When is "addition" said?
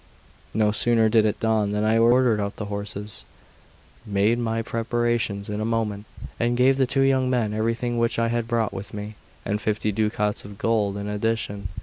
11.07-11.67